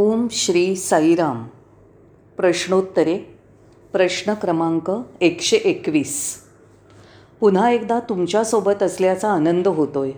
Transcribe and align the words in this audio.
ओम 0.00 0.26
श्री 0.30 0.76
साईराम. 0.76 1.44
प्रश्नोत्तरे 2.36 3.18
प्रश्न 3.92 4.34
क्रमांक 4.34 4.92
एकशे 5.20 5.56
एकवीस. 5.56 6.36
पुन्हा 7.40 7.70
एकदा 7.70 8.00
तुमच्यासोबत 8.00 8.82
असल्याचा 8.82 9.30
आनंद 9.30 9.68
होतोय. 9.68 10.10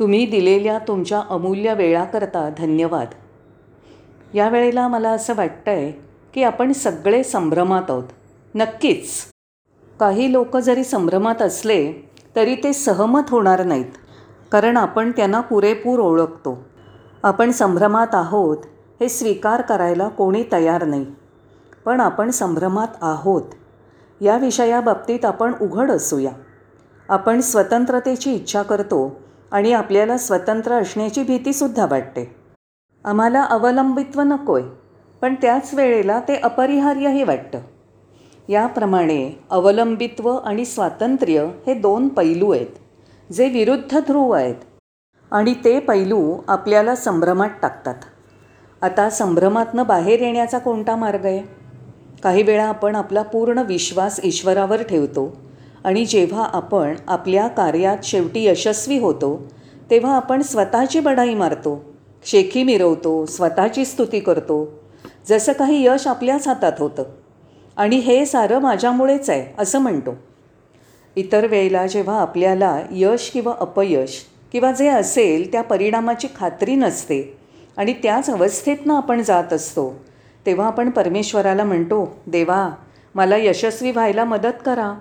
तुम्ही 0.00 0.26
दिलेल्या 0.26 0.78
तुमच्या 0.78 1.22
अमूल्य 1.30 1.74
वेळाकरता 1.74 2.50
धन्यवाद. 2.58 3.06
या 4.34 4.48
वेळेला 4.48 4.88
मला 4.88 5.10
असं 5.10 5.34
वाटतं 5.34 5.70
आहे 5.70 5.92
की 6.34 6.42
आपण 6.42 6.72
सगळे 6.72 7.22
संभ्रमात 7.22 7.82
आहोत. 7.88 8.04
नक्कीच. 8.54 9.08
काही 10.00 10.32
लोक 10.32 10.56
जरी 10.56 10.84
संभ्रमात 10.84 11.42
असले 11.42 12.10
तरी 12.36 12.54
ते 12.54 12.72
सहमत 12.72 13.22
होणार 13.28 13.64
नाहीत. 13.64 13.92
कारण 14.52 14.76
आपण 14.76 15.10
त्यांना 15.10 15.40
पुरेपूर 15.40 16.00
ओळखतो. 16.00 16.62
आपण 17.22 17.50
संभ्रमात 17.50 18.14
आहोत 18.14 18.56
हे 19.02 19.08
स्वीकार 19.08 19.60
करायला 19.60 20.08
कोणी 20.08 20.44
तयार 20.52 20.84
नाही. 20.84 21.06
पण 21.84 22.00
आपण 22.00 22.30
संभ्रमात 22.30 22.88
आहोत. 23.02 23.42
या 24.20 24.36
विषयाबाबतीत 24.36 25.24
आपण 25.24 25.52
उघड 25.60 25.90
असूया. 25.90 26.30
आपण 27.08 27.40
स्वतंत्रतेची 27.40 28.34
इच्छा 28.34 28.62
करतो 28.62 29.20
आणि 29.52 29.72
आपल्याला 29.72 30.18
स्वतंत्र 30.18 30.72
असण्याची 30.72 31.22
भीतीसुद्धा 31.22 31.86
वाटते. 31.90 32.36
आम्हाला 33.04 33.42
अवलंबित्व 33.42 34.20
नको 34.20 34.56
आहे 34.56 34.68
पण 35.22 35.34
त्याच 35.34 35.74
वेळेला 35.74 36.20
ते 36.20 36.36
अपरिहार्यही 36.36 37.22
वाटतं. 37.22 37.58
याप्रमाणे 38.48 39.44
अवलंबित्व 39.50 40.30
आणि 40.30 40.64
स्वातंत्र्य 40.64 41.50
हे 41.66 41.74
दोन 41.74 42.08
पैलू 42.08 42.50
आहेत 42.50 43.32
जे 43.32 43.48
विरुद्ध 43.48 43.98
ध्रुव 43.98 44.30
आहेत. 44.30 44.56
आणि 45.30 45.54
ते 45.64 45.78
पैलू 45.80 46.38
आपल्याला 46.48 46.94
संभ्रमात 46.94 47.50
टाकतात. 47.62 47.94
आता 48.82 49.10
संभ्रमातनं 49.10 49.86
बाहेर 49.86 50.20
येण्याचा 50.20 50.58
कोणता 50.58 50.96
मार्ग 50.96 51.24
आहे? 51.24 51.42
काही 52.22 52.42
वेळा 52.42 52.64
आपण 52.64 52.96
आपला 52.96 53.22
पूर्ण 53.22 53.58
विश्वास 53.58 54.20
ईश्वरावर 54.24 54.82
ठेवतो 54.82 55.36
आणि 55.84 56.04
जेव्हा 56.04 56.48
आपण 56.52 56.94
आपल्या 57.08 57.46
कार्यात 57.48 57.98
शेवटी 58.04 58.44
यशस्वी 58.44 58.98
होतो 58.98 59.48
तेव्हा 59.90 60.16
आपण 60.16 60.42
स्वतःची 60.42 61.00
बढाई 61.00 61.34
मारतो 61.34 61.84
शेखी 62.24 62.62
मिरवतो 62.62 63.26
स्वतःची 63.26 63.84
स्तुती 63.84 64.20
करतो 64.20 64.72
जसं 65.28 65.52
काही 65.52 65.86
यश 65.86 66.06
आपल्याच 66.06 66.48
हातात 66.48 66.72
होतं. 66.78 67.02
आणि 67.76 67.96
हे 67.96 68.26
सारं 68.26 68.58
माझ्यामुळेच 68.58 69.30
आहे 69.30 69.54
असं 69.58 69.78
म्हणतो. 69.78 70.14
इतर 71.16 71.46
वेळेला 71.46 71.86
जेव्हा 71.86 72.20
आपल्याला 72.20 72.80
यश 72.90 73.30
किंवा 73.30 73.52
अपयश 73.60 74.22
किंवा 74.52 74.72
जे 74.72 74.88
असेल 74.88 75.52
त्या 75.52 75.62
परिणामाची 75.62 76.28
खात्री 76.36 76.74
नसते 76.74 77.41
आणि 77.76 77.92
त्याच 77.92 78.30
अवस्थेतनं 78.30 78.94
आपण 78.94 79.22
जात 79.22 79.52
असतो. 79.52 80.04
तेव्हा 80.46 80.66
आपण 80.66 80.90
परमेश्वराला 80.90 81.64
म्हणतो 81.64 82.16
देवा 82.26 82.70
मला 83.14 83.36
यशस्वी 83.36 83.90
व्हायला 83.90 84.24
मदत 84.24 84.62
करा. 84.66 84.92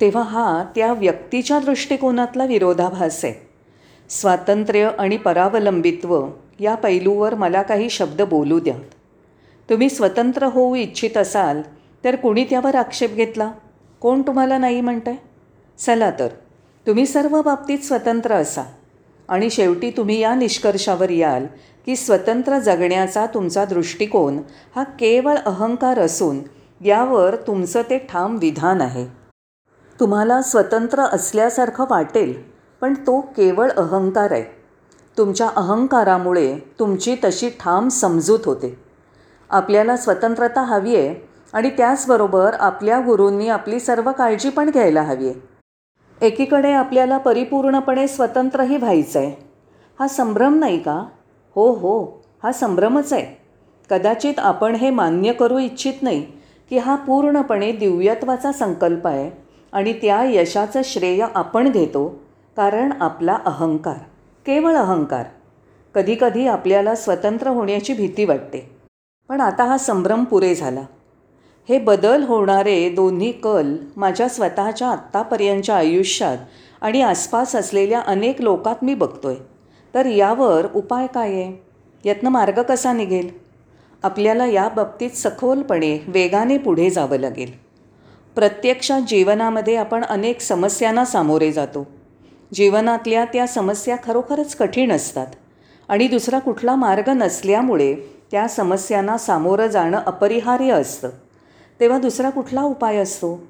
तेव्हा 0.00 0.22
हा 0.22 0.64
त्या 0.74 0.92
व्यक्तीच्या 0.92 1.58
दृष्टिकोनातला 1.58 2.44
विरोधाभास 2.44 3.24
आहे. 3.24 3.34
स्वातंत्र्य 4.08 4.90
आणि 4.98 5.16
परावलंबित्व 5.16 6.26
या 6.60 6.74
पैलूवर 6.74 7.34
मला 7.34 7.62
काही 7.62 7.90
शब्द 7.90 8.22
बोलू 8.22 8.60
द्या. 8.60 8.74
तुम्ही 9.70 9.88
स्वतंत्र 9.90 10.46
होऊ 10.46 10.74
इच्छित 10.74 11.16
असाल 11.16 11.62
तर 12.04 12.16
कुणी 12.16 12.44
त्यावर 12.44 12.74
आक्षेप 12.74 13.14
घेतला? 13.14 13.52
कोण 14.00 14.22
तुम्हाला 14.22 14.58
नाही 14.58 14.80
म्हणत 14.80 15.08
आहे 15.08 15.16
चला 15.78 16.10
तर 16.10 16.28
तुम्ही 16.86 17.06
सर्व 17.06 17.42
बाबतीत 17.42 17.78
स्वतंत्र 17.78 18.34
असा. 18.34 18.62
आणि 19.28 19.50
शेवटी 19.50 19.90
तुम्ही 19.90 20.18
या 20.20 20.34
निष्कर्षावर 20.34 21.10
याल 21.10 21.46
की 21.86 21.96
स्वतंत्र 21.96 22.58
जगण्याचा 22.58 23.24
तुमचा 23.26 23.64
दृष्टिकोन 23.64 24.38
हा 24.74 24.82
केवळ 25.00 25.36
अहंकार 25.36 25.98
असून 25.98 26.40
यावर 26.80 27.36
तुमचं 27.46 27.82
ते 27.90 27.98
ठाम 28.08 28.36
विधान 28.38 28.80
आहे. 28.80 29.06
तुम्हाला 29.98 30.40
स्वतंत्र 30.42 31.02
असल्यासारखं 31.02 31.84
वाटेल 31.90 32.32
पण 32.82 32.94
तो 33.06 33.20
केवळ 33.36 33.70
अहंकार 33.70 34.32
आहे. 34.32 34.44
तुमच्या 35.16 35.48
अहंकारामुळे 35.56 36.58
तुमची 36.78 37.14
तशी 37.24 37.48
ठाम 37.60 37.88
समजूत 37.88 38.46
होते. 38.46 38.76
आपल्याला 39.50 39.96
स्वतंत्रता 39.96 40.62
हवी 40.64 40.96
आहे 40.96 41.14
आणि 41.54 41.70
त्याचबरोबर 41.70 42.54
आपल्या 42.54 43.00
गुरूंनी 43.00 43.48
आपली 43.48 43.80
सर्व 43.80 44.10
काळजी 44.12 44.50
पण 44.50 44.70
घ्यायला 44.70 45.02
हवी 45.02 45.28
आहे 45.28 45.40
एकीकडे 46.20 46.72
आपल्याला 46.72 47.18
परिपूर्णपणे 47.18 48.06
स्वतंत्रही 48.08 48.76
व्हायचं 48.76 49.18
आहे 49.18 49.34
हा 49.98 50.08
संभ्रम 50.08 50.58
नाही 50.58 50.78
का? 50.78 51.02
हो 51.56 51.70
हो 51.72 52.22
हा 52.42 52.52
संभ्रमच 52.52 53.12
आहे. 53.12 53.26
कदाचित 53.90 54.38
आपण 54.38 54.74
हे 54.74 54.90
मान्य 54.90 55.32
करू 55.32 55.58
इच्छित 55.58 56.02
नाही 56.02 56.20
की 56.70 56.78
हा 56.78 56.94
पूर्णपणे 56.96 57.72
दिव्यत्वाचा 57.72 58.52
संकल्प 58.52 59.06
आहे 59.06 59.30
आणि 59.72 59.92
त्या 59.92 60.22
यशाचं 60.24 60.80
श्रेय 60.84 61.26
आपण 61.34 61.70
घेतो 61.70 62.08
कारण 62.56 62.92
आपला 63.00 63.38
अहंकार 63.46 63.98
केवळ 64.46 64.76
अहंकार 64.76 65.24
कधीकधी 65.94 66.46
आपल्याला 66.46 66.94
स्वतंत्र 66.94 67.48
होण्याची 67.48 67.92
भीती 67.92 68.24
वाटते. 68.24 68.70
पण 69.28 69.40
आता 69.40 69.64
हा 69.64 69.78
संभ्रम 69.78 70.24
पुरे 70.24 70.54
झाला. 70.54 70.80
हे 71.68 71.78
बदल 71.78 72.22
होणारे 72.22 72.88
दोन्ही 72.90 73.32
कल 73.32 73.76
माझ्या 73.96 74.28
स्वतःच्या 74.28 74.88
आत्तापर्यंतच्या 74.88 75.76
आयुष्यात 75.76 76.38
आणि 76.80 77.02
आसपास 77.02 77.56
असलेल्या 77.56 78.00
अनेक 78.00 78.40
लोकात 78.40 78.74
मी 78.82 78.94
बघतो 78.94 79.28
आहे 79.28 79.38
तर 79.94 80.06
यावर 80.06 80.66
उपाय 80.74 81.06
काय 81.06 81.32
आहे? 81.32 81.64
यातनं 82.04 82.30
मार्ग 82.30 82.62
कसा 82.62 82.92
निघेल? 82.92 83.28
आपल्याला 84.02 84.46
या 84.46 84.68
बाबतीत 84.68 85.10
सखोलपणे 85.10 86.04
वेगाने 86.08 86.58
पुढे 86.58 86.90
जावं 86.90 87.16
लागेल. 87.16 87.50
प्रत्यक्षात 88.34 89.00
जीवनामध्ये 89.08 89.76
आपण 89.76 90.04
अनेक 90.04 90.40
समस्यांना 90.40 91.04
सामोरे 91.04 91.52
जातो. 91.52 91.86
जीवनातल्या 92.54 93.24
त्या 93.24 93.46
समस्या 93.46 93.96
खरोखरच 94.04 94.56
कठीण 94.56 94.92
असतात 94.92 95.26
आणि 95.88 96.08
दुसरा 96.08 96.38
कुठला 96.38 96.74
मार्ग 96.74 97.08
नसल्यामुळे 97.08 97.94
त्या 98.30 98.48
समस्यांना 98.48 99.18
सामोरं 99.18 99.66
जाणं 99.66 99.98
अपरिहार्य 99.98 100.72
असतं. 100.72 101.08
तेव्हा 101.80 101.98
दुसरा 101.98 102.30
कुठला 102.30 102.62
उपाय 102.62 102.96
असतो? 102.96 103.42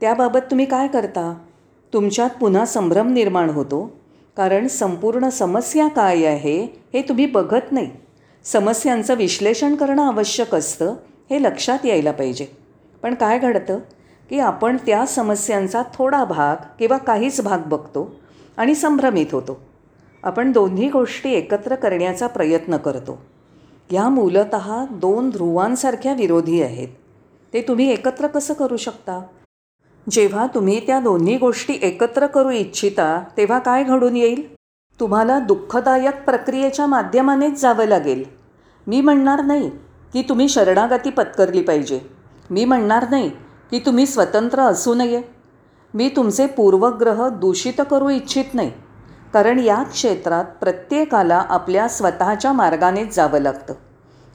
त्याबाबत 0.00 0.38
तुम्ही 0.38 0.66
काय 0.66 0.88
करता? 0.88 1.34
तुमच्यात 1.92 2.30
पुन्हा 2.40 2.64
संभ्रम 2.64 3.12
निर्माण 3.12 3.50
होतो. 3.50 3.92
कारण 4.36 4.66
संपूर्ण 4.66 5.28
समस्या 5.28 5.88
काय 5.88 6.24
आहे 6.24 6.62
हे 6.94 7.02
तुम्ही 7.02 7.26
बघत 7.26 7.72
नाही. 7.72 7.90
समस्यांचं 8.44 9.14
विश्लेषण 9.14 9.74
करणं 9.74 10.02
आवश्यक 10.02 10.54
असतं 10.54 10.94
हे 11.30 11.42
लक्षात 11.42 11.86
यायला 11.86 12.12
पाहिजे. 12.12 12.46
पण 13.02 13.14
काय 13.14 13.38
घडतं? 13.38 13.78
की 14.30 14.38
आपण 14.38 14.76
त्या 14.76 15.06
समस्यांचा 15.06 15.82
थोडा 15.94 16.24
भाग 16.24 16.56
किंवा 16.78 16.96
काहीच 16.96 17.40
भाग 17.40 17.58
बघतो 17.66 18.14
आणि 18.56 18.74
संभ्रमित 18.74 19.26
होतो. 19.32 19.60
आपण 20.22 20.52
दोन्ही 20.52 20.88
गोष्टी 20.88 21.30
एकत्र 21.30 21.74
करण्याचा 21.74 22.26
प्रयत्न 22.26 22.76
करतो. 22.76 23.22
ह्या 23.90 24.08
मूलत 24.08 24.56
दोन 24.90 25.30
ध्रुवांसारख्या 25.30 26.12
विरोधी 26.12 26.62
आहेत. 26.62 26.88
ते 27.52 27.62
तुम्ही 27.62 27.90
एकत्र 27.90 28.26
कसं 28.26 28.54
करू 28.54 28.76
शकता? 28.76 29.22
जेव्हा 30.10 30.46
तुम्ही 30.46 30.86
त्या 30.86 31.00
दोन्ही 31.00 31.36
गोष्टी 31.36 31.78
एकत्र 31.82 32.26
करू 32.26 32.50
इच्छिता 32.50 33.24
तेव्हा 33.36 33.58
काय 33.58 33.84
घडून 33.84 34.16
येईल? 34.16 34.54
तुम्हाला 35.00 35.38
दुःखदायक 35.38 36.24
प्रक्रियेच्या 36.24 36.86
माध्यमानेच 36.86 37.60
जावं 37.60 37.84
लागेल. 37.84 38.24
मी 38.86 39.00
म्हणणार 39.00 39.40
नाही 39.40 39.70
की 40.12 40.22
तुम्ही 40.22 40.48
शरणागती 40.48 41.10
पत्करली 41.10 41.62
पाहिजे. 41.62 42.00
मी 42.50 42.64
म्हणणार 42.64 43.08
नाही 43.08 43.28
की 43.70 43.78
तुम्ही 43.78 44.06
स्वतंत्र 44.06 44.60
असू 44.60 44.94
नये. 44.94 45.22
मी 45.94 46.08
तुमचे 46.08 46.46
पूर्वग्रह 46.46 47.28
दूषित 47.28 47.80
करू 47.90 48.08
इच्छित 48.08 48.54
नाही. 48.54 48.70
कारण 49.32 49.58
या 49.58 49.82
क्षेत्रात 49.82 50.44
प्रत्येकाला 50.44 51.44
आपल्या 51.48 51.88
स्वतःच्या 51.88 52.52
मार्गानेच 52.52 53.16
जावं 53.16 53.38
लागतं. 53.38 53.74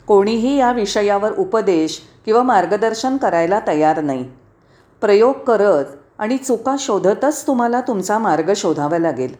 कोणीही 0.07 0.55
या 0.55 0.71
विषयावर 0.71 1.33
उपदेश 1.37 2.01
किंवा 2.25 2.43
मार्गदर्शन 2.43 3.17
करायला 3.17 3.59
तयार 3.67 4.01
नाही. 4.01 4.23
प्रयोग 5.01 5.33
करत 5.47 5.85
आणि 6.17 6.37
चुका 6.37 6.75
शोधतच 6.79 7.47
तुम्हाला 7.47 7.81
तुमचा 7.81 8.17
मार्ग 8.17 8.51
शोधावा 8.55 8.97
लागेल. 8.97 9.35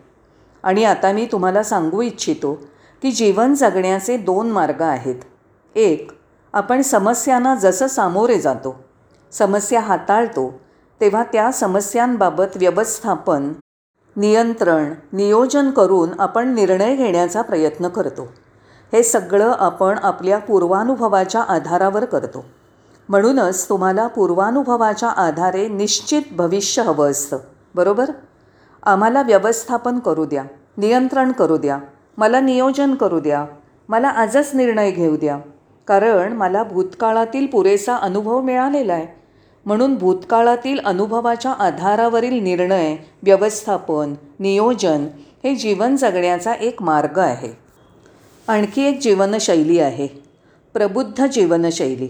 आणि 0.63 0.83
आता 0.83 1.11
मी 1.11 1.27
तुम्हाला 1.31 1.63
सांगू 1.63 2.01
इच्छितो 2.01 2.53
की 3.01 3.11
जीवन 3.11 3.53
जगण्याचे 3.53 4.17
दोन 4.17 4.49
मार्ग 4.49 4.81
आहेत. 4.81 5.15
एक 5.75 6.11
आपण 6.53 6.81
समस्यांना 6.81 7.55
जसं 7.55 7.87
सामोरे 7.87 8.39
जातो 8.39 8.75
समस्या 9.31 9.79
हाताळतो 9.79 10.59
तेव्हा 11.01 11.23
त्या 11.23 11.51
समस्यांबाबत 11.51 12.55
व्यवस्थापन 12.55 13.51
नियंत्रण 14.15 14.93
नियोजन 15.13 15.71
करून 15.71 16.19
आपण 16.19 16.53
निर्णय 16.53 16.95
घेण्याचा 16.95 17.41
प्रयत्न 17.41 17.87
करतो. 17.87 18.27
हे 18.93 19.03
सगळं 19.03 19.51
आपण 19.59 19.97
आपल्या 20.03 20.37
पूर्वानुभवाच्या 20.37 21.41
आधारावर 21.41 22.05
करतो. 22.05 22.45
म्हणूनच 23.09 23.69
तुम्हाला 23.69 24.07
पूर्वानुभवाच्या 24.07 25.09
आधारे 25.09 25.67
निश्चित 25.67 26.21
भविष्य 26.31 26.81
हवं 26.81 27.11
असतं. 27.11 27.37
बरोबर? 27.75 28.09
आम्हाला 28.83 29.21
व्यवस्थापन 29.21 29.99
करू 29.99 30.25
द्या 30.25 30.43
नियंत्रण 30.77 31.31
करू 31.31 31.57
द्या 31.57 31.79
मला 32.17 32.39
नियोजन 32.39 32.95
करू 32.95 33.19
द्या 33.19 33.45
मला 33.89 34.07
आजच 34.07 34.55
निर्णय 34.55 34.91
घेऊ 34.91 35.17
द्या. 35.17 35.39
कारण 35.87 36.33
मला 36.33 36.63
भूतकाळातील 36.63 37.47
पुरेसा 37.47 37.95
अनुभव 37.95 38.41
मिळालेला 38.41 38.93
आहे. 38.93 39.07
म्हणून 39.65 39.95
भूतकाळातील 39.95 40.79
अनुभवाच्या 40.85 41.51
आधारावरील 41.51 42.43
निर्णय 42.43 42.95
व्यवस्थापन 43.23 44.13
नियोजन 44.39 45.07
हे 45.43 45.55
जीवन 45.55 45.95
जगण्याचा 45.95 46.53
एक 46.53 46.81
मार्ग 46.81 47.19
आहे. 47.19 47.66
आणखी 48.47 48.81
एक 48.83 48.99
जीवनशैली 48.99 49.79
आहे. 49.79 50.07
प्रबुद्ध 50.73 51.25
जीवनशैली. 51.25 52.07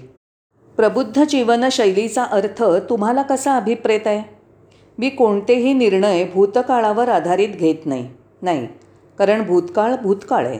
प्रबुद्ध 0.75 1.23
जीवनशैलीचा 1.23 2.23
अर्थ 2.23 2.63
तुम्हाला 2.63 3.21
कसा 3.21 3.55
अभिप्रेत 3.57 3.99
आहे? 4.05 4.23
मी 4.97 5.09
कोणतेही 5.09 5.73
निर्णय 5.73 6.23
भूतकाळावर 6.23 7.09
आधारित 7.09 7.49
घेत 7.49 7.85
नाही 7.85 8.09
नाही. 8.41 8.67
कारण 9.19 9.43
भूतकाळ 9.43 9.95
भूतकाळ 9.95 10.47
आहे. 10.47 10.59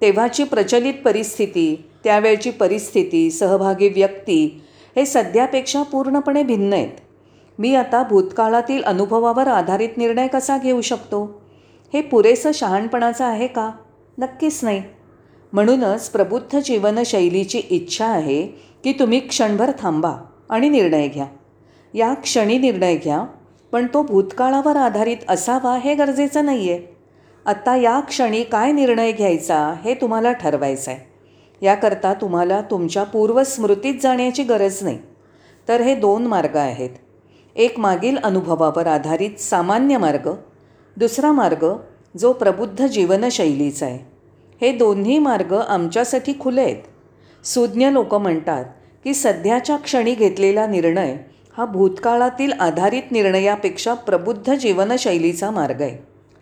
तेव्हाची 0.00 0.44
प्रचलित 0.44 0.94
परिस्थिती 1.04 1.84
त्यावेळची 2.04 2.50
परिस्थिती 2.50 3.30
सहभागी 3.30 3.88
व्यक्ती 3.88 4.62
हे 4.96 5.06
सध्यापेक्षा 5.06 5.82
पूर्णपणे 5.82 6.42
भिन्न 6.42 6.72
आहेत. 6.72 6.88
मी 7.58 7.74
आता 7.74 8.02
भूतकाळातील 8.02 8.82
अनुभवावर 8.82 9.46
आधारित 9.48 9.88
निर्णय 9.96 10.26
कसा 10.26 10.58
घेऊ 10.58 10.80
शकतो? 10.80 11.42
हे 11.92 12.00
पुरेसं 12.00 12.50
शहाणपणाचं 12.54 13.24
आहे 13.24 13.46
का? 13.46 13.70
नक्कीच 14.18 14.60
नाही. 14.62 14.82
म्हणूनच 15.54 16.08
प्रबुद्ध 16.10 16.58
जीवनशैलीची 16.58 17.58
इच्छा 17.58 18.06
आहे 18.06 18.46
की 18.84 18.92
तुम्ही 18.92 19.20
क्षणभर 19.20 19.70
थांबा 19.78 20.12
आणि 20.50 20.68
निर्णय 20.68 21.08
घ्या. 21.08 21.26
या 21.94 22.12
क्षणी 22.14 22.58
निर्णय 22.58 22.96
घ्या 22.96 23.22
पण 23.72 23.86
तो 23.94 24.02
भूतकाळावर 24.02 24.76
आधारित 24.76 25.16
असावा 25.28 25.76
हे 25.78 25.94
गरजेचं 25.94 26.44
नाही 26.44 26.70
आहे 26.70 26.94
आत्ता 27.46 27.76
या 27.76 28.00
क्षणी 28.00 28.42
काय 28.42 28.72
निर्णय 28.72 29.12
घ्यायचा 29.12 29.58
हे 29.84 29.94
तुम्हाला 29.94 30.32
ठरवायचं 30.32 30.90
आहे 30.90 31.66
याकरता 31.66 32.12
तुम्हाला 32.14 32.60
तुमच्या 32.60 33.04
पूर्वस्मृतीत 33.04 33.94
जाण्याची 34.02 34.42
गरज 34.42 34.82
नाही. 34.82 34.98
तर 35.68 35.80
हे 35.80 35.94
दोन 35.94 36.26
मार्ग 36.26 36.56
आहेत. 36.56 36.90
एक 37.56 37.78
मागील 37.78 38.16
अनुभवावर 38.16 38.86
आधारित 38.86 39.40
सामान्य 39.40 39.98
मार्ग 39.98 40.28
दुसरा 40.96 41.32
मार्ग 41.32 41.66
जो 42.18 42.32
प्रबुद्ध 42.32 42.86
जीवनशैलीचा 42.86 43.86
आहे. 43.86 44.13
हे 44.64 44.72
दोन्ही 44.72 45.18
मार्ग 45.18 45.52
आमच्यासाठी 45.68 46.32
खुले 46.40 46.60
आहेत. 46.60 46.76
सुज्ञ 47.44 47.88
लोक 47.88 48.14
म्हणतात 48.14 48.64
की 49.04 49.14
सध्याच्या 49.14 49.76
क्षणी 49.76 50.14
घेतलेला 50.14 50.66
निर्णय 50.66 51.16
हा 51.56 51.64
भूतकाळातील 51.64 52.52
आधारित 52.52 53.02
निर्णयापेक्षा 53.10 53.94
प्रबुद्ध 53.94 54.54
जीवनशैलीचा 54.54 55.50
मार्ग 55.50 55.82
आहे. 55.82 55.96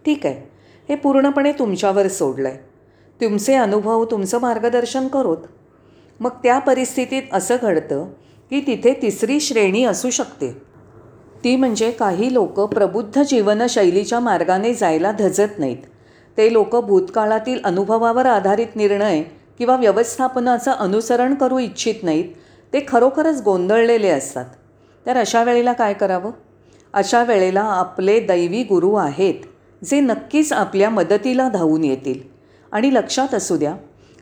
ठीक 0.06 0.26
आहे. 0.26 0.50
हे 0.88 0.94
पूर्णपणे 0.94 1.52
तुमच्यावर 1.52 2.08
सोडलं 2.08 2.48
आहे 2.48 2.58
तुमचे 3.20 3.54
अनुभव 3.54 4.04
तुमचं 4.04 4.40
मार्गदर्शन 4.40 5.08
करोत. 5.08 5.36
मग 6.20 6.30
त्या 6.30 6.58
परिस्थितीत 6.58 7.22
असं 7.32 7.56
घडतं 7.62 8.04
की 8.50 8.60
तिथे 8.60 8.92
तिसरी 9.02 9.40
श्रेणी 9.40 9.84
असू 9.84 10.10
शकते. 10.10 10.52
ती 11.44 11.56
म्हणजे 11.56 11.90
काही 11.90 12.34
लोक 12.34 12.60
प्रबुद्ध 12.60 13.22
जीवनशैलीच्या 13.22 14.20
मार्गाने 14.20 14.74
जायला 14.74 15.12
धजत 15.12 15.58
नाहीत. 15.58 15.91
ते 16.36 16.52
लोक 16.52 16.76
भूतकाळातील 16.76 17.58
अनुभवावर 17.64 18.26
आधारित 18.26 18.76
निर्णय 18.76 19.22
किंवा 19.58 19.76
व्यवस्थापनाचं 19.76 20.70
अनुसरण 20.70 21.34
करू 21.34 21.58
इच्छित 21.58 21.94
नाहीत 22.02 22.24
ते 22.72 22.84
खरोखरच 22.88 23.42
गोंधळलेले 23.42 24.08
असतात. 24.08 24.44
तर 25.06 25.16
अशा 25.16 25.42
वेळेला 25.42 25.72
काय 25.72 25.94
करावं? 25.94 26.30
अशा 26.92 27.22
वेळेला 27.24 27.60
आपले 27.60 28.18
दैवी 28.20 28.62
गुरु 28.62 28.94
आहेत 28.94 29.34
जे 29.84 30.00
नक्कीच 30.00 30.52
आपल्या 30.52 30.90
मदतीला 30.90 31.48
धावून 31.48 31.84
येतील. 31.84 32.20
आणि 32.72 32.94
लक्षात 32.94 33.34
असू 33.34 33.56
द्या 33.56 33.74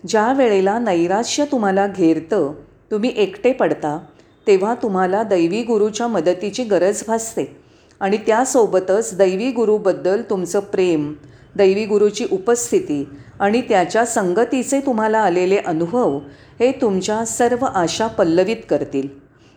ज्या 0.09 0.33
वेळेला 0.33 0.79
नैराश्य 0.79 1.45
तुम्हाला 1.45 1.87
घेरतं 1.87 2.53
तुम्ही 2.91 3.13
एकटे 3.17 3.53
पडता 3.53 3.99
तेव्हा 4.47 4.75
तुम्हाला 4.75 5.23
दैवी 5.23 5.63
गुरुच्या 5.63 6.07
मदतीची 6.07 6.65
गरज 6.65 7.03
भासते. 7.07 7.57
आणि 8.01 8.17
त्यासोबतच 8.17 9.17
दैवी 9.19 9.51
गुरुबद्दल 9.51 10.23
तुमचं 10.31 10.61
प्रेम 10.61 11.13
दैवी 11.57 11.87
गुरुची 11.87 12.27
उपस्थिती 12.33 13.09
आणि 13.41 13.61
त्याच्या 13.61 14.07
संगतीचे 14.07 14.81
तुम्हाला 14.81 15.19
आलेले 15.19 15.57
अनुभव 15.57 16.21
हे 16.61 16.73
तुमच्या 16.73 17.25
सर्व 17.25 17.65
आशा 17.65 18.07
पल्लवित 18.07 18.57
करतील. 18.71 19.09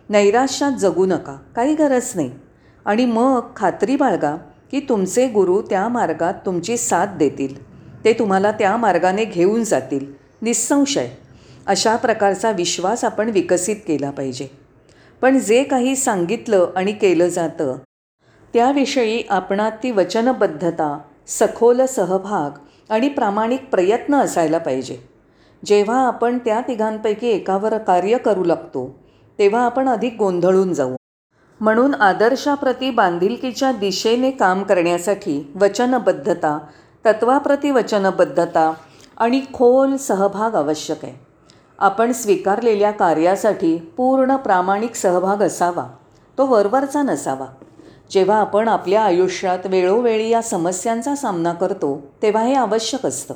नैराश्यात 0.08 0.72
जगू 0.72 1.06
नका 1.06 1.36
काही 1.56 1.74
गरज 1.74 2.12
नाही. 2.14 2.30
आणि 2.84 3.04
मग 3.04 3.40
खात्री 3.56 3.96
बाळगा 3.96 4.36
की 4.70 4.80
तुमचे 4.80 5.28
गुरु 5.28 5.62
त्या 5.62 5.88
मार्गात 5.88 6.34
तुमची 6.46 6.76
साथ 6.76 7.06
देतील. 7.06 7.74
ते 8.04 8.12
तुम्हाला 8.12 8.50
त्या 8.50 8.76
मार्गाने 8.76 9.24
घेऊन 9.24 9.64
जातील. 9.64 10.06
निसंशय. 10.42 11.08
अशा 11.66 11.96
प्रकारचा 11.96 12.50
विश्वास 12.50 13.04
आपण 13.04 13.28
विकसित 13.28 13.76
केला 13.76 14.10
पाहिजे. 14.10 14.48
पण 15.22 15.38
जे 15.38 15.62
काही 15.62 15.96
सांगितलं 15.96 16.66
आणि 16.76 16.92
केलं 16.92 17.28
जातं 17.28 17.76
त्याविषयी 18.52 19.22
आपणात 19.30 19.72
ती 19.82 19.90
वचनबद्धता 19.90 20.98
सखोल 21.28 21.84
सहभाग 21.84 22.58
आणि 22.92 23.08
प्रामाणिक 23.08 23.70
प्रयत्न 23.70 24.14
असायला 24.14 24.58
पाहिजे. 24.58 24.98
जेव्हा 25.66 26.06
आपण 26.06 26.38
त्या 26.38 26.60
तिघांपैकी 26.60 27.28
एकावर 27.28 27.78
कार्य 27.78 28.18
करू 28.18 28.44
लागतो 28.44 28.94
तेव्हा 29.38 29.60
आपण 29.60 29.88
अधिक 29.88 30.16
गोंधळून 30.18 30.72
जाऊ. 30.74 30.94
म्हणून 31.60 31.94
आदर्शाप्रती 31.94 32.90
बांधिलकीच्या 32.90 33.72
दिशेने 33.72 34.30
काम 34.30 34.62
करण्यासाठी 34.62 35.52
वचनबद्धता 35.60 36.58
तत्वाप्रती 37.06 37.70
वचनबद्धता 37.70 38.72
आणि 39.16 39.40
खोल 39.54 39.96
सहभाग 39.96 40.54
आवश्यक 40.54 41.04
आहे. 41.04 41.12
आपण 41.78 42.12
स्वीकारलेल्या 42.12 42.90
कार्यासाठी 42.90 43.76
पूर्ण 43.96 44.36
प्रामाणिक 44.36 44.94
सहभाग 44.94 45.42
असावा 45.42 45.86
तो 46.38 46.46
वरवरचा 46.46 47.02
नसावा. 47.02 47.46
जेव्हा 48.10 48.36
आपण 48.36 48.68
आपल्या 48.68 49.02
आयुष्यात 49.02 49.58
वेळोवेळी 49.66 50.28
या 50.28 50.42
समस्यांचा 50.42 51.14
सामना 51.14 51.52
करतो 51.52 52.02
तेव्हा 52.22 52.42
हे 52.42 52.54
आवश्यक 52.54 53.06
असतं. 53.06 53.34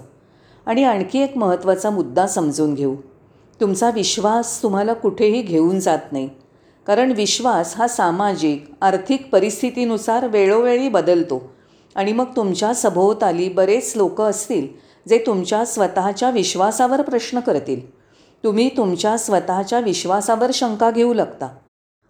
आणि 0.67 0.85
आणखी 0.85 1.19
एक 1.19 1.37
महत्त्वाचा 1.37 1.91
मुद्दा 1.91 2.27
समजून 2.27 2.75
घेऊ. 2.75 2.95
तुमचा 3.61 3.91
विश्वास 3.91 4.63
तुम्हाला 4.63 4.93
कुठेही 4.93 5.43
घेऊन 5.43 5.81
जात 5.81 6.13
नाही. 6.13 6.29
कारण 6.87 7.13
विश्वास 7.13 7.75
हा 7.77 7.89
सामाजिक 7.89 8.71
आर्थिक 8.81 9.31
परिस्थितीनुसार 9.33 10.27
वेळोवेळी 10.27 10.89
बदलतो. 10.89 11.53
आणि 11.95 12.13
मग 12.13 12.25
तुमच्या 12.37 12.75
सभोवताली 12.75 13.49
बरेच 13.49 13.93
लोक 13.97 14.21
असतील 14.21 14.67
जे 15.09 15.19
तुमच्या 15.27 15.65
स्वतःच्या 15.65 16.31
विश्वासावर 16.31 17.03
प्रश्न 17.03 17.41
करतील. 17.41 17.91
तुम्ही 18.45 18.69
तुमच्या 18.77 19.17
स्वतःच्या 19.17 19.81
विश्वासावर 19.81 20.51
शंका 20.55 20.91
घेऊ 20.91 21.15
लागता. 21.15 21.49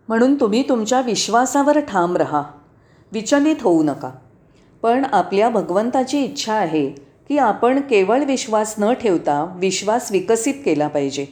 म्हणून 0.09 0.41
तुम्ही 0.41 0.69
तुमच्या 0.69 1.01
विश्वासावर 1.01 1.81
ठाम 1.81 2.17
रहा. 2.17 2.43
विचलित 3.13 3.57
होऊ 3.61 3.83
नका. 3.83 4.11
पण 4.83 5.05
आपल्या 5.13 5.49
भगवंताची 5.49 6.21
इच्छा 6.21 6.55
आहे 6.55 6.91
की 7.29 7.39
आपण 7.39 7.81
केवळ 7.81 8.25
विश्वास 8.25 8.75
न 8.79 8.93
ठेवता 8.93 9.55
विश्वास 9.59 10.13
विकसित 10.13 10.55
केला 10.65 10.89
पाहिजे. 10.89 11.25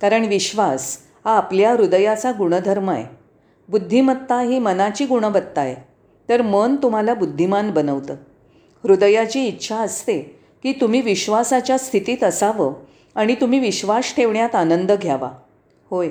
कारण 0.00 0.24
विश्वास 0.24 0.98
हा 1.24 1.36
आपल्या 1.36 1.72
हृदयाचा 1.72 2.32
गुणधर्म 2.38 2.90
आहे. 2.90 3.04
बुद्धिमत्ता 3.68 4.40
ही 4.40 4.58
मनाची 4.58 5.06
गुणवत्ता 5.06 5.60
आहे. 5.60 5.76
तर 6.28 6.42
मन 6.42 6.76
तुम्हाला 6.76 7.14
बुद्धिमान 7.14 7.70
बनवतं. 7.70 8.14
हृदयाची 8.84 9.44
इच्छा 9.44 9.76
असते 9.76 10.18
की 10.62 10.72
तुम्ही 10.72 11.00
विश्वासाच्या 11.00 11.78
स्थितीत 11.78 12.24
असावं 12.24 12.72
आणि 13.14 13.34
तुम्ही 13.34 13.58
विश्वास 13.58 14.16
ठेवण्यात 14.16 14.54
आनंद 14.54 14.92
घ्यावा. 14.92 15.30
होय. 15.90 16.10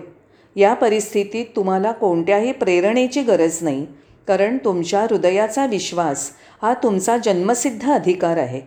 या 0.59 0.73
परिस्थितीत 0.73 1.45
तुम्हाला 1.55 1.91
कोणत्याही 1.91 2.51
प्रेरणेची 2.51 3.21
गरज 3.21 3.57
नाही 3.61 3.85
कारण 4.27 4.57
तुमच्या 4.57 5.01
हृदयाचा 5.01 5.65
विश्वास 5.65 6.29
हा 6.61 6.73
तुमचा 6.83 7.17
जन्मसिद्ध 7.17 7.91
अधिकार 7.91 8.37
आहे. 8.37 8.61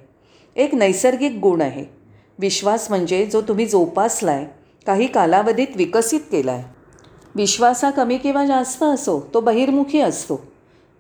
एक 0.57 0.75
नैसर्गिक 0.75 1.39
गुण 1.43 1.61
आहे. 1.61 1.85
विश्वास 2.39 2.89
म्हणजे 2.91 3.25
जो 3.27 3.41
तुम्ही 3.41 3.67
जोपासला 3.67 4.31
आहे 4.33 4.47
काही 4.87 5.07
कालावधीत 5.07 5.77
विकसित 5.77 6.21
केला 6.33 6.53
आहे 6.53 6.65
विश्वास 7.35 7.85
हा 7.85 7.91
कमी 7.91 8.17
किंवा 8.19 8.45
जास्त 8.47 8.83
असो 8.83 9.21
तो 9.35 9.41
बहिर्मुखी 9.41 10.01
असतो. 10.01 10.41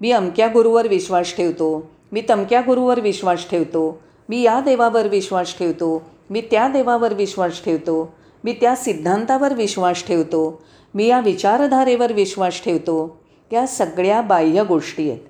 मी 0.00 0.10
अमक्या 0.10 0.48
गुरुवर 0.48 0.88
विश्वास 0.88 1.34
ठेवतो 1.36 1.90
मी 2.12 2.22
तमक्या 2.28 2.60
गुरुवर 2.60 3.00
विश्वास 3.00 3.48
ठेवतो 3.50 4.00
मी 4.28 4.40
या 4.42 4.60
देवावर 4.60 5.08
विश्वास 5.08 5.58
ठेवतो 5.58 6.02
मी 6.30 6.40
त्या 6.50 6.66
देवावर 6.68 7.14
विश्वास 7.14 7.64
ठेवतो 7.64 8.14
मी 8.44 8.52
त्या 8.52 8.74
सिद्धांतावर 8.76 9.54
विश्वास 9.54 10.04
ठेवतो 10.06 10.62
मी 10.94 11.06
या 11.06 11.20
विचारधारेवर 11.20 12.12
विश्वास 12.12 12.62
ठेवतो. 12.64 13.20
या 13.52 13.66
सगळ्या 13.66 14.20
बाह्य 14.20 14.64
गोष्टी 14.64 15.10
आहेत. 15.10 15.20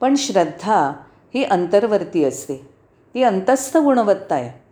पण 0.00 0.14
श्रद्धा 0.14 0.92
ही 1.34 1.44
अंतर्वर्ती 1.44 2.24
असते. 2.24 2.56
ती 3.14 3.22
अंतस्थ 3.22 3.76
गुणवत्ता 3.76 4.34
आहे. 4.34 4.62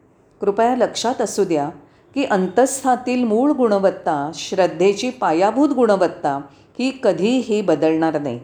कृपया 0.41 0.77
लक्षात 0.77 1.21
असू 1.21 1.45
द्या 1.45 1.69
की 2.15 2.25
अंतस्थातील 2.25 3.25
मूळ 3.25 3.51
गुणवत्ता 3.51 4.31
श्रद्धेची 4.35 5.11
पायाभूत 5.11 5.69
गुणवत्ता 5.69 6.41
ही 6.79 6.99
कधीही 7.03 7.61
बदलणार 7.61 8.21
नाही. 8.21 8.41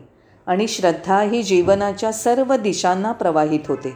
आणि 0.46 0.68
श्रद्धा 0.68 1.22
ही 1.22 1.42
जीवनाच्या 1.42 2.12
सर्व 2.12 2.56
दिशांना 2.56 3.12
प्रवाहित 3.12 3.60
होते. 3.68 3.94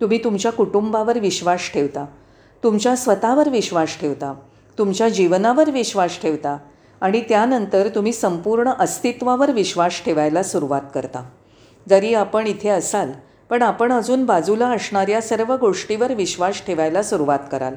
तुम्ही 0.00 0.24
तुमच्या 0.24 0.52
कुटुंबावर 0.52 1.18
विश्वास 1.18 1.72
ठेवता. 1.72 2.06
तुमच्या 2.64 2.96
स्वतःवर 2.96 3.48
विश्वास 3.48 4.00
ठेवता. 4.00 4.34
तुमच्या 4.78 5.08
जीवनावर 5.08 5.70
विश्वास 5.70 6.20
ठेवता. 6.22 6.58
आणि 7.00 7.20
त्यानंतर 7.20 7.88
तुम्ही 7.94 8.12
संपूर्ण 8.12 8.70
अस्तित्वावर 8.78 9.50
विश्वास 9.50 10.04
ठेवायला 10.04 10.42
सुरुवात 10.42 10.80
करता. 10.94 11.30
जरी 11.88 12.14
आपण 12.14 12.46
इथे 12.46 12.68
असाल 12.68 13.12
पण 13.50 13.62
आपण 13.62 13.92
अजून 13.92 14.24
बाजूला 14.24 14.68
असणाऱ्या 14.68 15.22
सर्व 15.22 15.56
गोष्टीवर 15.56 16.14
विश्वास 16.14 16.66
ठेवायला 16.66 17.02
सुरुवात 17.02 17.38
कराल. 17.52 17.74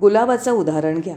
गुलाबाचं 0.00 0.52
उदाहरण 0.52 1.00
घ्या. 1.00 1.16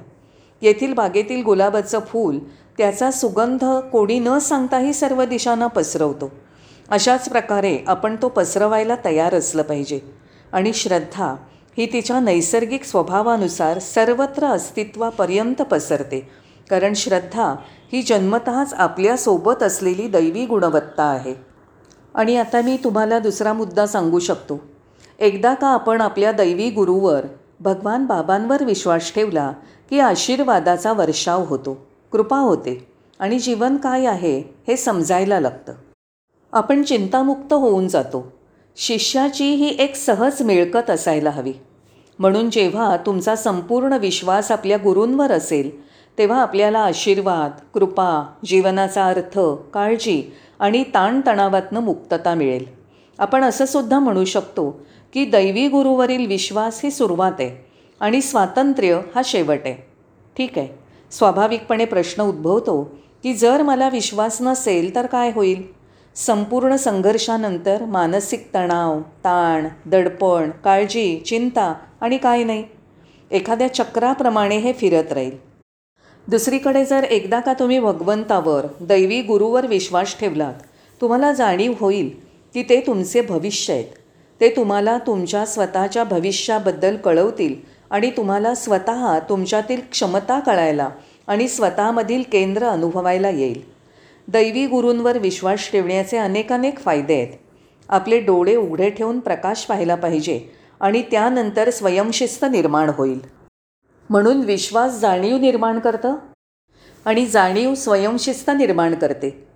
येथील 0.62 0.94
बागेतील 0.94 1.44
गुलाबाचं 1.44 2.00
फूल 2.00 2.40
त्याचा 2.78 3.12
सुगंध 3.12 3.66
कोणी 3.66 4.20
न 4.20 4.38
सांगताही 4.38 4.94
सर्व 4.94 5.24
दिशांना 5.24 5.68
पसरवतो. 5.68 6.32
अशाच 6.90 7.30
प्रकारे 7.30 7.80
आपण 7.88 8.16
तो 8.22 8.30
पसरवायला 8.30 8.96
तयार 9.06 9.36
असलं 9.36 9.62
पाहिजे. 9.62 10.00
आणि 10.52 10.74
श्रद्धा 10.74 11.36
ही 11.78 11.86
तिच्या 11.86 12.20
नैसर्गिक 12.20 12.84
स्वभावानुसार 12.84 13.80
सर्वत्र 13.80 14.46
अस्तित्वापर्यंत 14.46 15.62
पसरते. 15.62 16.45
कारण 16.70 16.94
श्रद्धा 16.94 17.56
ही 17.94 18.02
जन्मतःच 18.02 18.74
आपल्यासोबत 18.74 19.64
असलेली 19.64 20.08
दैवी 20.08 20.46
गुणवत्ता 20.46 21.04
आहे. 21.04 21.36
आणि 22.16 22.38
आता 22.38 22.62
मी 22.62 22.78
तुम्हाला 22.84 23.20
दुसरा 23.20 23.54
मुद्दा 23.54 23.88
सांगू 23.88 24.20
शकतो. 24.20 24.62
एकदा 25.20 25.54
का 25.54 25.68
आपण 25.68 26.02
आपल्या 26.02 26.32
दैवी 26.32 26.70
गुरुवर 26.70 27.26
भगवान 27.60 28.06
बाबांवर 28.06 28.64
विश्वास 28.64 29.14
ठेवला 29.14 29.52
की 29.90 30.00
आशीर्वादाचा 30.00 30.94
वर्षाव 30.94 31.44
होतो 31.44 31.88
कृपा 32.12 32.38
होते 32.38 32.88
आणि 33.20 33.40
जीवन 33.40 33.78
काय 33.78 34.06
आहे 34.06 34.56
हे 34.68 34.78
समजायला 34.78 35.40
लागतं. 35.40 35.74
आपण 36.54 36.84
चिंतामुक्त 36.84 37.54
होऊन 37.54 37.88
जातो. 37.88 38.32
शिष्याची 38.76 39.54
ही 39.54 39.76
एक 39.80 39.96
सहज 39.96 40.42
मिळकत 40.42 40.90
असायला 40.90 41.30
हवी. 41.30 41.54
म्हणून 42.20 42.50
जेव्हा 42.50 42.98
तुमचा 42.98 43.36
संपूर्ण 43.36 43.94
विश्वास 43.94 44.52
आपल्या 44.52 44.78
गुरूंवर 44.78 45.32
असेल 45.32 45.72
तेव्हा 46.18 46.42
आपल्याला 46.42 46.80
आशीर्वाद 46.80 47.52
कृपा 47.74 48.34
जीवनाचा 48.46 49.06
अर्थ 49.06 49.40
काळजी 49.74 50.24
आणि 50.60 50.84
ताणतणावातनं 50.94 51.80
मुक्तता 51.80 52.34
मिळेल. 52.34 52.66
आपण 53.20 53.44
असं 53.44 53.66
सुद्धा 53.66 54.00
म्हणू 54.00 54.26
शकतो 54.26 54.70
की 55.14 55.26
दैवी 55.26 55.68
गुरुवरील 55.68 56.26
विश्वास 56.28 56.80
ही 56.84 56.92
सुरुवात 56.92 57.32
आहे 57.40 57.66
आणि 58.00 58.22
स्वातंत्र्य 58.22 59.00
हा 59.16 59.22
शेवट 59.26 59.60
आहे. 59.66 59.76
ठीक 60.38 60.58
आहे. 60.58 60.68
स्वाभाविकपणे 61.12 61.86
प्रश्न 61.86 62.24
उद्भवतो 62.24 62.84
की 63.24 63.34
जर 63.34 63.62
मला 63.62 63.90
विश्वास 63.90 64.38
नसेल 64.42 64.96
तर 64.96 65.06
काय 65.06 65.32
होईल? 65.36 65.64
संपूर्ण 66.16 66.76
संघर्षानंतर 66.76 67.86
मानसिक 67.86 68.48
तणाव 68.54 69.00
ताण 69.00 69.68
दडपण 69.86 70.50
काळजी 70.64 71.18
चिंता 71.26 71.74
आणि 72.02 72.18
काय 72.18 72.44
नाही? 72.44 72.64
एखाद्या 73.32 73.74
चक्राप्रमाणे 73.74 74.58
हे 74.58 74.74
फिरत 74.74 75.14
राहील. 75.14 75.55
दुसरीकडे 76.28 76.84
जर 76.86 77.04
एकदा 77.06 77.40
का 77.40 77.54
तुम्ही 77.54 77.80
भगवंतावर 77.80 78.66
दैवी 78.82 79.22
गुरुवर 79.22 79.66
विश्वास 79.68 80.16
ठेवलात 80.20 80.64
तुम्हाला 81.02 81.32
जाणीव 81.34 81.74
होईल 81.80 82.10
की 82.56 82.64
ते 82.64 82.80
तुमचे 82.88 83.22
भविष्य 83.22 83.74
आहेत. 83.74 83.86
ते 84.42 84.50
तुम्हाला 84.56 84.98
तुमच्या 85.08 85.46
स्वतःच्या 85.46 86.04
भविष्याबद्दल 86.04 86.96
कळवतील 86.96 87.54
आणि 87.92 88.10
तुम्हाला 88.18 88.56
स्वतः 88.56 89.18
तुमच्यातील 89.30 89.80
क्षमता 89.92 90.40
कळायला 90.40 90.90
आणि 91.28 91.48
स्वतःमधील 91.48 92.24
केंद्र 92.32 92.68
अनुभवायला 92.68 93.30
येईल. 93.30 93.62
दैवी 94.28 94.66
गुरूंवर 94.68 95.18
विश्वास 95.18 95.70
ठेवण्याचे 95.72 96.18
अनेकानेक 96.18 96.80
फायदे 96.80 97.14
आहेत. 97.14 97.38
आपले 97.90 98.20
डोळे 98.20 98.56
उघडे 98.56 98.90
ठेवून 98.90 99.20
प्रकाश 99.20 99.66
पाहायला 99.66 99.96
पाहिजे 99.96 100.40
आणि 100.82 101.02
त्यानंतर 101.12 101.70
स्वयंशिस्त 101.70 102.46
निर्माण 102.46 102.90
होईल. 102.90 103.20
म्हणून 104.10 104.42
विश्वास 104.42 105.00
जाणीव 105.00 105.38
निर्माण 105.38 105.80
करतं 105.80 106.16
आणि 107.06 107.26
जाणीव 107.26 107.76
स्वयंशिस्त 107.76 108.50
निर्माण 108.50 108.96
करते. 108.96 109.48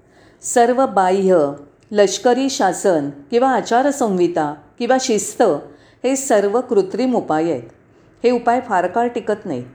सर्व 0.41 0.85
बाह्य 0.85 1.51
लष्करी 1.91 2.49
शासन 2.49 3.09
किंवा 3.31 3.49
आचारसंहिता 3.49 4.53
किंवा 4.79 4.97
शिस्त 5.01 5.41
हे 6.03 6.15
सर्व 6.15 6.61
कृत्रिम 6.61 7.15
उपाय 7.15 7.51
आहेत. 7.51 7.63
हे 8.23 8.31
उपाय 8.31 8.61
फार 8.69 8.87
काळ 8.87 9.07
टिकत 9.07 9.45
नाहीत. 9.45 9.65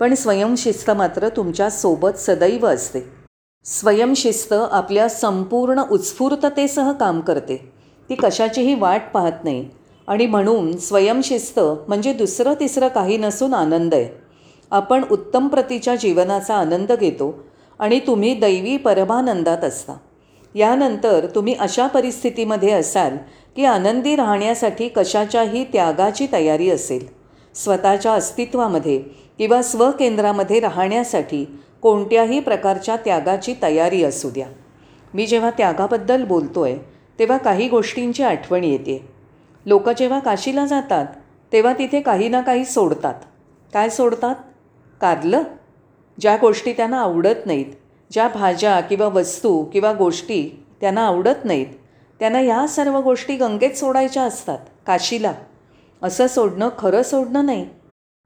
पण 0.00 0.14
स्वयंशिस्त 0.14 0.90
मात्र 0.90 1.28
तुमच्यासोबत 1.28 2.18
सदैव 2.18 2.66
असते. 2.66 3.00
स्वयंशिस्त 3.64 4.52
आपल्या 4.52 5.08
संपूर्ण 5.08 5.82
उत्स्फूर्ततेसह 5.90 6.92
काम 6.92 7.20
करते. 7.20 7.72
ती 8.08 8.14
कशाचीही 8.14 8.74
वाट 8.74 9.02
पाहत 9.14 9.44
नाही. 9.44 9.70
आणि 10.06 10.26
म्हणून 10.26 10.76
स्वयंशिस्त 10.76 11.60
म्हणजे 11.60 12.12
दुसरं 12.12 12.54
तिसरं 12.60 12.88
काही 12.88 13.16
नसून 13.16 13.54
आनंद 13.54 13.94
आहे. 13.94 14.08
आपण 14.70 15.04
उत्तम 15.10 15.48
प्रतीच्या 15.48 15.94
जीवनाचा 15.94 16.54
आनंद 16.54 16.92
घेतो 16.92 17.34
आणि 17.78 18.00
तुम्ही 18.06 18.34
दैवी 18.34 18.76
परमानंदात 18.76 19.64
असता. 19.64 19.96
यानंतर 20.54 21.26
तुम्ही 21.34 21.54
अशा 21.54 21.86
परिस्थितीमध्ये 21.86 22.70
असाल 22.70 23.16
की 23.56 23.64
आनंदी 23.64 24.16
राहण्यासाठी 24.16 24.88
कशाच्याही 24.88 25.64
त्यागाची 25.64 26.26
तयारी 26.32 26.70
असेल. 26.70 27.06
स्वतःच्या 27.54 28.12
अस्तित्वामध्ये 28.12 28.98
किंवा 29.38 29.62
स्वकेंद्रामध्ये 29.62 30.60
राहण्यासाठी 30.60 31.44
कोणत्याही 31.82 32.40
प्रकारच्या 32.40 32.96
त्यागाची 32.96 33.54
तयारी 33.62 34.02
असू 34.04 34.30
द्या. 34.30 34.46
मी 35.14 35.26
जेव्हा 35.26 35.50
त्यागाबद्दल 35.50 36.24
बोलतो 36.24 36.62
आहे 36.62 36.76
तेव्हा 37.18 37.36
काही 37.38 37.68
गोष्टींची 37.68 38.22
आठवण 38.22 38.64
येते. 38.64 39.15
लोक 39.66 39.88
जेव्हा 39.88 40.18
काशीला 40.18 40.66
जातात 40.66 41.06
तेव्हा 41.52 41.72
तिथे 41.72 42.00
काही 42.00 42.28
ना 42.28 42.40
काही 42.40 42.64
सोडतात. 42.64 43.14
काय 43.72 43.88
सोडतात? 43.88 44.34
कारलं. 45.00 45.42
ज्या 46.20 46.36
गोष्टी 46.36 46.72
त्यांना 46.72 47.00
आवडत 47.00 47.46
नाहीत 47.46 47.72
ज्या 48.12 48.28
भाज्या 48.28 48.80
किंवा 48.80 49.06
वस्तू 49.06 49.64
किंवा 49.64 49.92
गोष्टी 49.92 50.64
त्यांना 50.80 51.06
आवडत 51.06 51.44
नाहीत 51.44 51.66
त्यांना 52.20 52.38
ह्या 52.38 52.66
सर्व 52.66 53.00
गोष्टी 53.00 53.36
गंगेत 53.36 53.70
सोडायच्या 53.70 54.22
असतात 54.22 54.58
काशीला. 54.86 55.32
असं 56.02 56.26
सोडणं 56.26 56.68
खरं 56.78 57.02
सोडणं 57.02 57.46
नाही. 57.46 57.68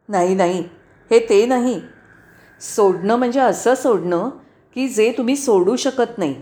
नाही 0.08 0.34
नाही. 0.34 0.60
हे 1.10 1.18
ते 1.28 1.46
नाही. 1.46 1.80
सोडणं 2.60 3.16
म्हणजे 3.16 3.40
असं 3.40 3.74
सोडणं 3.74 4.30
की 4.74 4.88
जे 4.88 5.12
तुम्ही 5.18 5.36
सोडू 5.36 5.76
शकत 5.76 6.18
नाही. 6.18 6.34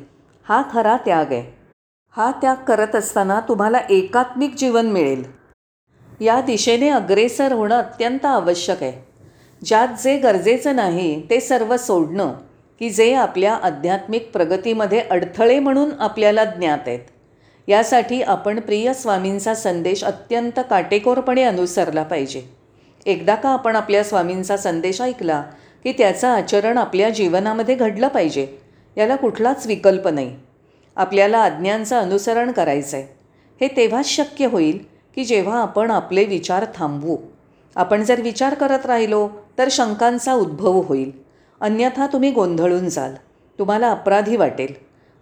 हा 0.48 0.62
खरा 0.72 0.96
त्याग 0.96 1.32
आहे. 1.32 1.57
हा 2.16 2.30
त्याग 2.30 2.56
करत 2.56 2.94
असताना 2.96 3.40
तुम्हाला 3.40 3.78
एकात्मिक 3.90 4.54
जीवन 4.54 4.86
मिळेल. 4.86 5.22
या 6.20 6.40
दिशेने 6.40 6.88
अग्रेसर 6.88 7.52
होणं 7.52 7.74
अत्यंत 7.74 8.24
आवश्यक 8.24 8.82
आहे. 8.82 8.92
ज्यात 9.64 9.88
जे 10.04 10.16
गरजेचं 10.18 10.76
नाही 10.76 11.20
ते 11.30 11.40
सर्व 11.40 11.76
सोडणं 11.76 12.32
की 12.80 12.90
जे 12.90 13.14
आपल्या 13.14 13.54
आध्यात्मिक 13.54 14.30
प्रगतीमध्ये 14.32 15.00
अडथळे 15.00 15.58
म्हणून 15.58 15.90
आपल्याला 16.00 16.44
ज्ञात 16.44 16.78
आहेत. 16.86 17.00
यासाठी 17.68 18.22
आपण 18.22 18.60
प्रिय 18.60 18.94
स्वामींचा 18.94 19.54
संदेश 19.54 20.04
अत्यंत 20.04 20.60
काटेकोरपणे 20.70 21.42
अनुसरला 21.42 22.02
पाहिजे. 22.02 22.42
एकदा 23.06 23.34
का 23.34 23.48
आपण 23.48 23.76
आपल्या 23.76 24.04
स्वामींचा 24.04 24.56
संदेश 24.56 25.00
ऐकला 25.02 25.42
की 25.84 25.92
त्याचं 25.92 26.28
आचरण 26.28 26.78
आपल्या 26.78 27.10
जीवनामध्ये 27.10 27.74
घडलं 27.74 28.08
पाहिजे 28.08 28.46
याला 28.96 29.16
कुठलाच 29.16 29.66
विकल्प 29.66 30.08
नाही. 30.08 30.36
आपल्याला 30.98 31.38
आज्ञांचं 31.38 31.98
अनुसरण 31.98 32.52
करायचं 32.52 32.96
आहे 32.96 33.06
हे 33.60 33.68
तेव्हाच 33.76 34.06
शक्य 34.06 34.46
होईल 34.46 34.78
की 35.14 35.24
जेव्हा 35.24 35.62
आपण 35.62 35.90
आपले 35.90 36.24
विचार 36.24 36.66
थांबवू. 36.74 37.16
आपण 37.76 38.02
जर 38.02 38.20
विचार 38.20 38.54
करत 38.54 38.86
राहिलो 38.86 39.28
तर 39.58 39.68
शंकांचा 39.70 40.32
उद्भव 40.32 40.80
होईल. 40.82 41.10
अन्यथा 41.60 42.06
तुम्ही 42.06 42.30
गोंधळून 42.30 42.88
जाल. 42.88 43.14
तुम्हाला 43.58 43.90
अपराधी 43.90 44.36
वाटेल. 44.36 44.72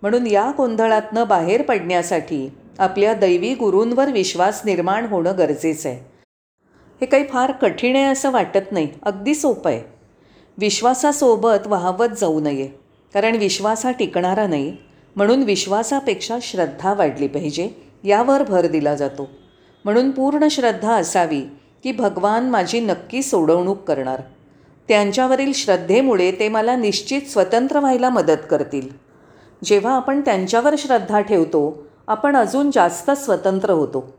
म्हणून 0.03 0.27
या 0.27 0.53
गोंधळातनं 0.57 1.29
बाहेर 1.29 1.63
पडण्यासाठी 1.63 2.53
आपल्या 2.79 3.15
दैवी 3.15 3.55
गुरूंवर 3.55 4.11
विश्वास 4.11 4.63
निर्माण 4.65 5.07
होणं 5.07 5.33
गरजेचं 5.39 5.89
आहे 5.89 5.99
हे 7.01 7.07
काही 7.07 7.25
फार 7.27 7.53
कठीण 7.53 7.97
आहे 7.97 8.05
असं 8.05 8.31
वाटत 8.31 8.73
नाही. 8.73 8.89
अगदी 9.03 9.35
सोपं 9.35 9.71
आहे. 9.71 9.83
विश्वासासोबत 10.59 11.67
वाहवत 11.67 12.09
जाऊ 12.21 12.41
नये. 12.41 12.67
कारण 13.15 13.37
विश्वास 13.37 13.87
हा 13.87 13.93
टिकणारा 13.93 14.47
नाही. 14.47 14.77
म्हणून 15.17 15.43
विश्वासापेक्षा 15.43 16.39
श्रद्धा 16.43 16.95
वाढली 16.95 17.27
पाहिजे 17.27 17.71
यावर 18.05 18.43
भर 18.43 18.67
दिला 18.67 18.95
जातो. 18.95 19.29
म्हणून 19.85 20.11
पूर्ण 20.11 20.49
श्रद्धा 20.51 20.95
असावी 20.95 21.41
की 21.83 21.93
भगवान 21.93 22.51
माझी 22.51 22.81
नक्की 22.81 23.23
सोडवणूक 23.23 23.83
करणार. 23.83 24.21
त्यांच्यावरील 24.89 25.53
श्रद्धेमुळे 25.53 26.33
ते 26.33 26.49
मला 26.49 26.77
निश्चित 26.77 27.23
स्वतंत्र 27.23 27.81
व्हायला 27.81 28.11
मदत 28.11 28.47
करतील. 28.51 28.89
जेव्हा 29.65 29.97
आपण 29.97 30.21
त्यांच्यावर 30.21 30.75
श्रद्धा 30.79 31.21
ठेवतो 31.21 31.87
आपण 32.09 32.37
अजून 32.37 32.71
जास्त 32.71 33.11
स्वतंत्र 33.11 33.71
होतो. 33.71 34.15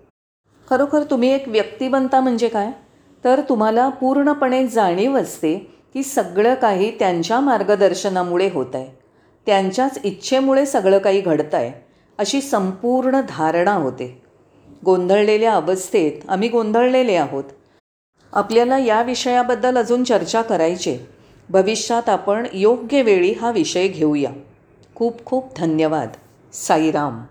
खरोखर 0.70 1.04
तुम्ही 1.04 1.30
एक 1.30 1.48
व्यक्ती 1.48 1.88
बनता 1.88 2.20
म्हणजे 2.20 2.48
काय? 2.48 2.72
तर 3.24 3.42
तुम्हाला 3.50 3.90
पूर्णपणे 3.90 4.68
जाणीव 4.68 5.18
असते 5.18 5.58
की 5.94 6.04
सगळं 6.04 6.56
काही 6.56 7.00
त्यांच्या 7.00 7.40
मार्गदर्शनामुळे 7.40 8.50
होत 8.54 8.76
आहे 8.76 8.97
त्यांच्याच 9.48 10.00
इच्छेमुळे 10.04 10.66
सगळं 10.66 10.98
काही 10.98 11.22
घडतं 11.22 11.58
आहे 11.58 11.72
अशी 12.18 12.42
संपूर्ण 12.42 13.22
धारणा 13.30 13.74
होते. 13.74 14.22
गोंधळलेल्या 14.86 15.54
अवस्थेत 15.54 16.30
आम्ही 16.30 16.50
गोंधळलेले 16.50 17.16
आहोत. 17.16 17.44
आपल्याला 18.34 18.78
या 18.78 19.02
विषयाबद्दल 19.02 19.78
अजून 19.78 20.04
चर्चा 20.04 20.42
करायची 20.42 20.98
भविष्यात 21.50 22.10
आपण 22.10 22.46
योग्य 22.54 23.02
वेळी 23.02 23.32
हा 23.32 23.52
विषय 23.52 23.88
घेऊया. 23.88 24.32
खूप 24.96 25.26
खूप 25.26 25.54
धन्यवाद. 25.58 26.10
साईराम. 26.54 27.24